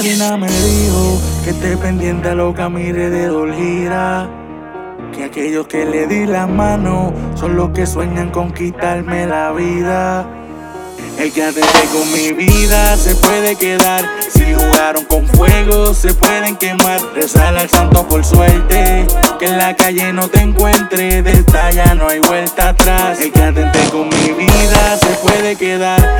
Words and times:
Gina 0.00 0.38
me 0.38 0.46
dijo 0.46 1.20
que 1.44 1.50
esté 1.50 1.76
pendiente 1.76 2.30
a 2.30 2.34
lo 2.34 2.54
que 2.54 2.62
a 2.62 2.68
mi 2.68 2.88
alrededor. 2.88 3.52
Que 5.14 5.24
aquellos 5.24 5.66
que 5.66 5.84
le 5.84 6.06
di 6.06 6.26
la 6.26 6.46
mano 6.46 7.12
son 7.34 7.56
los 7.56 7.70
que 7.70 7.86
sueñan 7.86 8.30
con 8.30 8.52
quitarme 8.52 9.26
la 9.26 9.52
vida. 9.52 10.26
El 11.18 11.32
que 11.32 11.44
atente 11.44 11.88
con 11.92 12.10
mi 12.12 12.32
vida 12.32 12.96
se 12.96 13.14
puede 13.16 13.56
quedar. 13.56 14.04
Si 14.30 14.54
jugaron 14.54 15.04
con 15.04 15.26
fuego, 15.26 15.94
se 15.94 16.14
pueden 16.14 16.56
quemar. 16.56 17.00
Rezar 17.14 17.56
al 17.56 17.68
santo 17.68 18.06
por 18.08 18.24
suerte. 18.24 19.06
Que 19.38 19.46
en 19.46 19.58
la 19.58 19.76
calle 19.76 20.12
no 20.12 20.28
te 20.28 20.40
encuentre. 20.40 21.22
De 21.22 21.32
esta 21.32 21.70
ya 21.70 21.94
no 21.94 22.08
hay 22.08 22.20
vuelta 22.20 22.70
atrás. 22.70 23.20
El 23.20 23.32
que 23.32 23.42
atente 23.42 23.78
con 23.90 24.08
mi 24.08 24.32
vida 24.32 24.98
se 24.98 25.10
puede 25.22 25.56
quedar. 25.56 26.15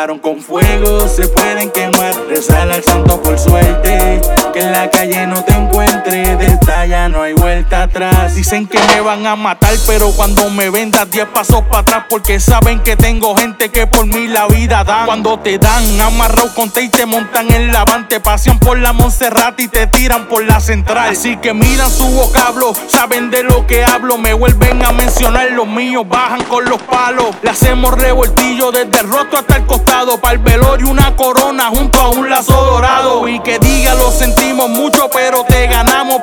Con 0.00 0.40
fuego, 0.40 1.06
se 1.08 1.28
pueden 1.28 1.70
quemar. 1.70 2.14
Rezar 2.26 2.70
al 2.70 2.82
santo 2.82 3.20
por 3.20 3.38
suerte. 3.38 4.18
Que 4.50 4.60
en 4.60 4.72
la 4.72 4.88
calle 4.88 5.26
no 5.26 5.44
te 5.44 5.52
encuentre. 5.52 6.38
Ya 6.86 7.08
no 7.08 7.22
hay 7.22 7.34
vuelta 7.34 7.82
atrás. 7.82 8.34
Dicen 8.34 8.66
que 8.66 8.78
me 8.78 9.00
van 9.00 9.26
a 9.26 9.36
matar, 9.36 9.74
pero 9.86 10.10
cuando 10.12 10.48
me 10.50 10.70
vendas 10.70 11.10
10 11.10 11.26
pasos 11.26 11.62
para 11.62 11.80
atrás. 11.80 12.04
Porque 12.08 12.40
saben 12.40 12.80
que 12.80 12.96
tengo 12.96 13.36
gente 13.36 13.68
que 13.68 13.86
por 13.86 14.06
mí 14.06 14.28
la 14.28 14.46
vida 14.46 14.82
dan. 14.84 15.06
Cuando 15.06 15.38
te 15.38 15.58
dan 15.58 16.00
amarrado 16.00 16.54
con 16.54 16.70
te 16.70 16.82
y 16.82 16.88
te 16.88 17.04
montan 17.06 17.52
en 17.52 17.72
la 17.72 17.84
van, 17.84 18.08
te 18.08 18.20
pasean 18.20 18.58
por 18.58 18.78
la 18.78 18.92
Montserrat 18.92 19.58
y 19.60 19.68
te 19.68 19.86
tiran 19.88 20.26
por 20.26 20.42
la 20.44 20.60
central. 20.60 21.10
Así 21.10 21.36
que 21.36 21.52
miran 21.52 21.90
su 21.90 22.06
vocablo, 22.06 22.72
saben 22.88 23.30
de 23.30 23.42
lo 23.42 23.66
que 23.66 23.84
hablo, 23.84 24.18
me 24.18 24.32
vuelven 24.32 24.84
a 24.84 24.92
mencionar 24.92 25.50
los 25.50 25.66
míos, 25.66 26.04
bajan 26.08 26.42
con 26.44 26.64
los 26.64 26.80
palos. 26.82 27.34
Le 27.42 27.50
hacemos 27.50 27.92
revoltillo 27.94 28.72
desde 28.72 29.00
el 29.00 29.08
rostro 29.08 29.38
hasta 29.38 29.56
el 29.56 29.66
costado, 29.66 30.18
para 30.20 30.34
el 30.34 30.38
velorio 30.38 30.88
una 30.88 31.14
corona 31.16 31.66
junto 31.66 32.00
a 32.00 32.10
un 32.10 32.30
lazo 32.30 32.52
dorado. 32.52 33.28
Y 33.28 33.40
que 33.40 33.58
diga 33.58 33.94
lo 33.94 34.10
sentimos 34.10 34.68
mucho, 34.70 35.08
pero 35.12 35.44
te 35.44 35.66
ganamos 35.66 36.20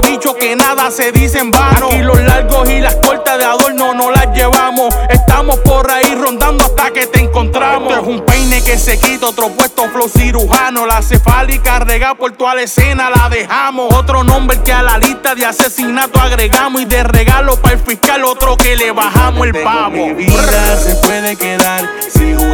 pa' 0.00 0.34
que 0.38 0.56
nada 0.56 0.90
se 0.90 1.12
dice 1.12 1.38
en 1.38 1.50
vano. 1.50 1.88
Y 1.92 1.98
los 1.98 2.20
largos 2.20 2.68
y 2.68 2.80
las 2.80 2.96
cortas 2.96 3.38
de 3.38 3.44
adorno 3.44 3.94
no 3.94 4.10
las 4.10 4.34
llevamos, 4.34 4.94
estamos 5.08 5.58
por 5.60 5.90
ahí 5.90 6.14
rondando 6.14 6.64
hasta 6.64 6.90
que 6.90 7.06
te 7.06 7.20
encontramos. 7.20 7.92
Esto 7.92 8.02
es 8.02 8.08
un 8.08 8.24
peine 8.24 8.62
que 8.62 8.78
se 8.78 8.98
quita, 8.98 9.26
otro 9.26 9.48
puesto 9.50 9.88
flow 9.90 10.08
cirujano. 10.08 10.86
La 10.86 11.02
cefálica 11.02 11.78
rega 11.78 12.14
por 12.14 12.32
toda 12.32 12.54
la 12.54 12.62
escena 12.62 13.10
la 13.10 13.28
dejamos. 13.28 13.92
Otro 13.94 14.24
nombre 14.24 14.58
que 14.62 14.72
a 14.72 14.82
la 14.82 14.98
lista 14.98 15.34
de 15.34 15.46
asesinato 15.46 16.20
agregamos. 16.20 16.82
Y 16.82 16.84
de 16.84 17.02
regalo 17.02 17.56
para 17.56 17.74
el 17.74 17.80
fiscal, 17.80 18.24
otro 18.24 18.56
que 18.56 18.76
le 18.76 18.90
bajamos 18.90 19.46
el 19.46 19.62
pavo. 19.62 20.08
Mi 20.08 20.12
vida 20.12 20.76
se 20.76 20.94
puede 20.96 21.36
quedar. 21.36 21.88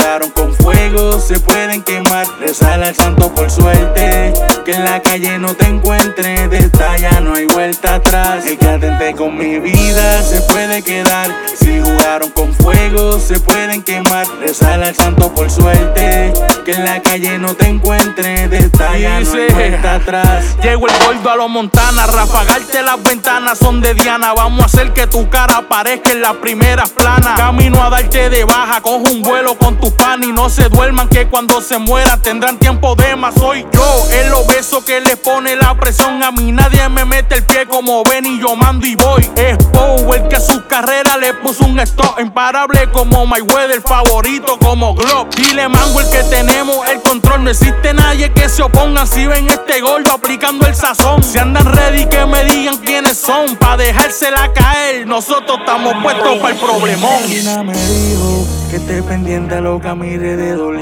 Si 0.02 0.08
jugaron 0.08 0.30
con 0.30 0.52
fuego, 0.56 1.20
se 1.20 1.38
pueden 1.38 1.80
quemar. 1.82 2.26
Rezar 2.40 2.82
al 2.82 2.92
santo 2.92 3.32
por 3.32 3.48
suerte. 3.48 4.32
Que 4.64 4.72
en 4.72 4.84
la 4.84 5.00
calle 5.00 5.38
no 5.38 5.54
te 5.54 5.66
encuentre. 5.66 6.48
De 6.48 6.58
esta 6.58 6.96
ya 6.98 7.20
no 7.20 7.34
hay 7.34 7.46
vuelta 7.46 7.94
atrás. 7.94 8.44
El 8.44 8.58
que 8.58 8.68
atente 8.68 9.14
con 9.14 9.38
mi 9.38 9.60
vida 9.60 10.20
se 10.22 10.40
puede 10.52 10.82
quedar. 10.82 11.30
Si 11.56 11.80
jugaron 11.80 12.30
con 12.30 12.52
fuego, 12.52 13.20
se 13.20 13.38
pueden 13.38 13.84
quemar. 13.84 14.26
Rezar 14.40 14.82
al 14.82 14.94
santo 14.94 15.32
por 15.32 15.48
suerte. 15.48 16.32
Que 16.64 16.72
en 16.72 16.84
la 16.84 17.00
calle 17.00 17.38
no 17.38 17.54
te 17.54 17.68
encuentre. 17.68 18.48
De 18.48 18.58
esta 18.58 18.98
ya 18.98 19.20
no 19.20 19.32
hay 19.34 19.52
vuelta 19.52 19.94
atrás. 19.94 20.56
Llego 20.62 20.88
el 20.88 20.94
gordo 21.04 21.30
a 21.30 21.36
los 21.36 21.50
Montana, 21.50 22.06
rafagarte 22.06 22.82
las 22.82 23.00
ventanas 23.02 23.58
son 23.58 23.80
de 23.80 23.94
Diana. 23.94 24.32
Vamos 24.32 24.62
a 24.62 24.66
hacer 24.66 24.92
que 24.92 25.06
tu 25.06 25.28
cara 25.28 25.58
aparezca 25.58 26.10
en 26.10 26.22
las 26.22 26.34
primeras 26.34 26.90
planas. 26.90 27.38
Camino 27.38 27.82
a 27.82 27.90
darte 27.90 28.30
de 28.30 28.44
baja, 28.44 28.80
cojo 28.80 29.04
un 29.10 29.22
vuelo 29.22 29.56
con 29.56 29.78
tus 29.78 29.91
pan 29.92 30.22
y 30.24 30.32
no 30.32 30.48
se 30.48 30.68
duerman 30.68 31.08
que 31.08 31.28
cuando 31.28 31.60
se 31.60 31.78
mueran 31.78 32.20
tendrán 32.22 32.58
tiempo 32.58 32.94
de 32.94 33.16
más. 33.16 33.34
Soy 33.34 33.66
yo, 33.72 34.06
el 34.12 34.32
obeso 34.34 34.84
que 34.84 35.00
le 35.00 35.16
pone 35.16 35.56
la 35.56 35.74
presión 35.74 36.22
a 36.22 36.30
mí. 36.32 36.52
Nadie 36.52 36.88
me 36.88 37.04
mete 37.04 37.36
el 37.36 37.44
pie 37.44 37.66
como 37.66 38.02
ven 38.04 38.26
y 38.26 38.40
yo 38.40 38.56
mando 38.56 38.86
y 38.86 38.96
voy. 38.96 39.30
Es 39.36 39.56
Power 39.72 40.28
que 40.28 40.36
a 40.36 40.40
su 40.40 40.66
carrera 40.66 41.16
le 41.16 41.34
puso 41.34 41.64
un 41.64 41.78
stop 41.80 42.18
imparable 42.20 42.90
como 42.92 43.26
Mayweather, 43.26 43.80
favorito 43.82 44.58
como 44.58 44.94
Glock. 44.94 45.34
Dile 45.34 45.68
mango 45.68 46.00
el 46.00 46.10
que 46.10 46.22
tenemos 46.24 46.86
el 46.88 47.00
control. 47.02 47.44
No 47.44 47.50
existe 47.50 47.94
nadie 47.94 48.32
que 48.32 48.48
se 48.48 48.62
oponga 48.62 49.06
si 49.06 49.26
ven 49.26 49.48
este 49.48 49.80
gordo 49.80 50.12
aplicando 50.12 50.66
el 50.66 50.74
sazón. 50.74 51.22
Si 51.22 51.38
andan 51.38 51.64
ready 51.72 52.06
que 52.06 52.24
me 52.26 52.44
digan 52.44 52.76
quiénes 52.78 53.11
son, 53.22 53.56
pa' 53.56 53.76
dejársela 53.76 54.52
caer. 54.52 55.06
Nosotros 55.06 55.58
estamos 55.60 55.94
puestos 56.02 56.38
para 56.38 56.54
el 56.54 56.60
problemón. 56.60 57.66
Me 57.66 57.72
dijo 57.72 58.46
que 58.70 58.76
esté 58.76 59.02
pendiente 59.02 59.54
a 59.54 59.60
lo 59.60 59.80
que 59.80 59.88
a 59.88 59.94
mi 59.94 60.14
alrededor. 60.14 60.72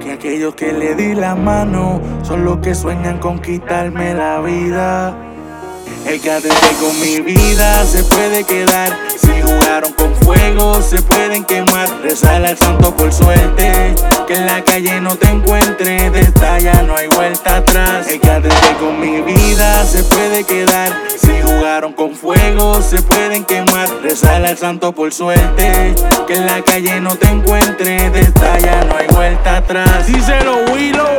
Que 0.00 0.12
aquellos 0.12 0.54
que 0.54 0.72
le 0.72 0.94
di 0.94 1.14
la 1.14 1.34
mano 1.34 2.00
son 2.22 2.44
los 2.44 2.58
que 2.58 2.74
sueñan 2.74 3.18
con 3.18 3.38
quitarme 3.38 4.12
la 4.14 4.40
vida. 4.40 5.16
El 6.06 6.20
atente 6.30 6.76
con 6.80 7.00
mi 7.00 7.20
vida 7.20 7.84
se 7.84 8.04
puede 8.04 8.44
quedar. 8.44 8.96
Si 9.20 9.42
jugaron 9.42 9.92
con 9.94 10.14
fuego, 10.16 10.80
se 10.82 11.02
pueden 11.02 11.44
quemar. 11.44 11.88
Rezar 12.02 12.44
al 12.44 12.56
santo 12.56 12.94
por 12.94 13.12
suerte. 13.12 13.94
Que 14.26 14.34
en 14.34 14.46
la 14.46 14.62
calle 14.62 15.00
no 15.00 15.16
te 15.16 15.28
encuentre. 15.28 16.10
De 16.10 16.20
esta 16.20 16.58
ya 16.58 16.82
no 16.82 16.96
hay 16.96 17.08
vuelta 17.08 17.56
atrás. 17.56 18.06
El 18.08 18.20
atente 18.28 18.76
con 18.78 19.00
mi 19.00 19.22
vida 19.22 19.84
se 19.84 20.02
puede 20.04 20.44
quedar. 20.44 20.92
Si 21.18 21.32
jugaron 21.42 21.92
con 21.92 22.14
fuego, 22.14 22.80
se 22.82 23.02
pueden 23.02 23.44
quemar. 23.44 23.88
Rezar 24.02 24.44
al 24.44 24.56
santo 24.56 24.92
por 24.92 25.12
suerte. 25.12 25.94
Que 26.26 26.34
en 26.34 26.46
la 26.46 26.62
calle 26.62 27.00
no 27.00 27.16
te 27.16 27.28
encuentre. 27.28 28.10
De 28.10 28.20
esta 28.20 28.58
ya 28.58 28.84
no 28.84 28.96
hay 28.96 29.06
vuelta 29.08 29.56
atrás. 29.58 30.06
Díselo, 30.06 30.64
Willow. 30.72 31.18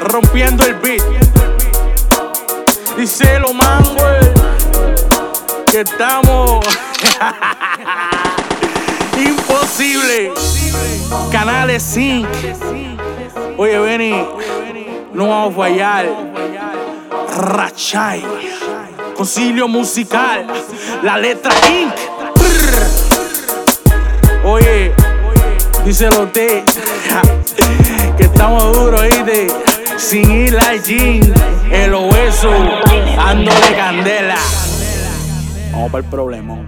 Rompiendo 0.00 0.64
el 0.64 0.74
beat. 0.74 1.23
Díselo, 2.96 3.52
mango. 3.52 3.96
Que 5.70 5.80
estamos. 5.80 6.64
Imposible. 9.18 10.32
Canales 11.32 11.82
Sync. 11.82 12.28
Oye, 13.58 13.78
Benny. 13.78 14.26
No 15.12 15.28
vamos 15.28 15.52
a 15.52 15.56
fallar. 15.56 16.06
Rachay. 17.36 18.24
Concilio 19.16 19.66
musical. 19.66 20.46
La 21.02 21.18
letra 21.18 21.52
Inc. 21.68 21.94
Oye, 24.44 24.92
díselo 25.84 26.28
te. 26.28 26.64
que 28.16 28.24
estamos 28.24 28.76
duros, 28.76 29.00
¿oíste? 29.00 29.73
sin 30.04 30.30
ir 30.30 30.58
al 30.58 30.82
gym, 30.82 31.22
el 31.72 31.94
obeso, 31.94 32.50
de 32.50 33.74
candela. 33.74 34.36
Vamos 35.72 35.90
para 35.90 36.04
el 36.04 36.10
problema. 36.10 36.58